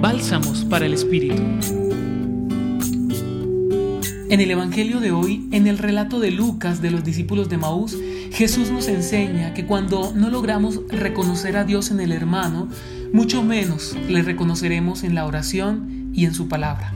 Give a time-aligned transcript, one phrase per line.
[0.00, 1.42] Bálsamos para el Espíritu.
[4.30, 7.96] En el Evangelio de hoy, en el relato de Lucas de los discípulos de Maús,
[8.32, 12.68] Jesús nos enseña que cuando no logramos reconocer a Dios en el hermano,
[13.12, 16.94] mucho menos le reconoceremos en la oración y en su palabra.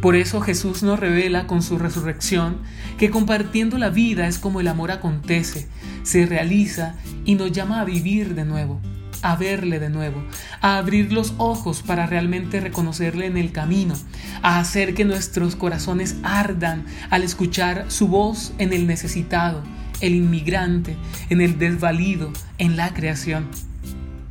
[0.00, 2.58] Por eso Jesús nos revela con su resurrección
[2.98, 5.68] que compartiendo la vida es como el amor acontece,
[6.02, 8.80] se realiza y nos llama a vivir de nuevo,
[9.24, 10.22] a verle de nuevo,
[10.60, 13.94] a abrir los ojos para realmente reconocerle en el camino,
[14.42, 19.62] a hacer que nuestros corazones ardan al escuchar su voz en el necesitado,
[20.02, 20.96] el inmigrante,
[21.30, 23.48] en el desvalido, en la creación.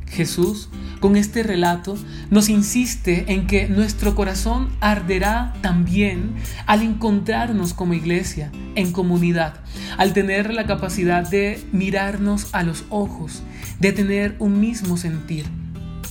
[0.06, 0.68] Jesús,
[1.00, 1.96] con este relato,
[2.30, 6.34] nos insiste en que nuestro corazón arderá también
[6.66, 9.60] al encontrarnos como iglesia, en comunidad,
[9.98, 13.42] al tener la capacidad de mirarnos a los ojos,
[13.78, 15.46] de tener un mismo sentir,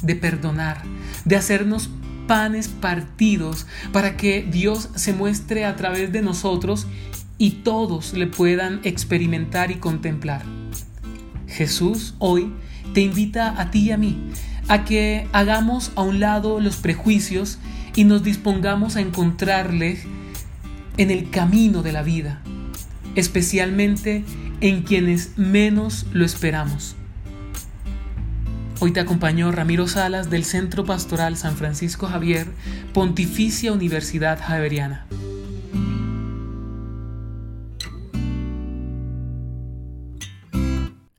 [0.01, 0.83] de perdonar,
[1.25, 1.89] de hacernos
[2.27, 6.87] panes partidos para que Dios se muestre a través de nosotros
[7.37, 10.43] y todos le puedan experimentar y contemplar.
[11.47, 12.53] Jesús hoy
[12.93, 14.17] te invita a ti y a mí
[14.67, 17.59] a que hagamos a un lado los prejuicios
[17.95, 19.99] y nos dispongamos a encontrarle
[20.97, 22.41] en el camino de la vida,
[23.15, 24.23] especialmente
[24.61, 26.95] en quienes menos lo esperamos.
[28.79, 32.47] Hoy te acompañó Ramiro Salas del Centro Pastoral San Francisco Javier,
[32.93, 35.05] Pontificia Universidad Javeriana.